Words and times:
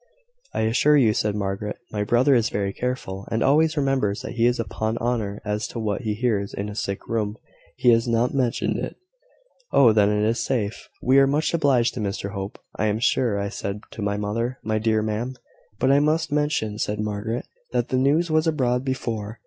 "I 0.51 0.61
assure 0.61 0.97
you," 0.97 1.13
said 1.13 1.35
Margaret, 1.35 1.77
"my 1.91 2.03
brother 2.03 2.33
is 2.33 2.49
very 2.49 2.73
careful, 2.73 3.27
and 3.31 3.43
always 3.43 3.77
remembers 3.77 4.21
that 4.23 4.31
he 4.33 4.47
is 4.47 4.59
upon 4.59 4.97
honour 4.97 5.39
as 5.45 5.67
to 5.67 5.79
what 5.79 6.01
he 6.01 6.15
hears 6.15 6.55
in 6.55 6.69
a 6.69 6.73
sick 6.75 7.05
room. 7.07 7.37
He 7.77 7.91
has 7.91 8.07
not 8.07 8.33
mentioned 8.33 8.79
it." 8.79 8.95
"Oh! 9.71 9.93
then 9.93 10.09
it 10.09 10.27
is 10.27 10.43
safe. 10.43 10.89
We 11.03 11.19
are 11.19 11.27
much 11.27 11.53
obliged 11.53 11.93
to 11.93 11.99
Mr 11.99 12.31
Hope, 12.31 12.57
I 12.75 12.87
am 12.87 12.97
sure. 12.97 13.37
I 13.37 13.49
said 13.49 13.81
to 13.91 14.01
my 14.01 14.17
mother 14.17 14.57
`My 14.65 14.81
dear 14.81 15.03
ma'am,'" 15.03 15.35
"But 15.79 15.91
I 15.91 15.99
must 15.99 16.31
mention," 16.31 16.79
said 16.79 16.99
Margaret, 16.99 17.45
"that 17.71 17.89
the 17.89 17.97
news 17.97 18.31
was 18.31 18.47
abroad 18.47 18.83
before... 18.83 19.37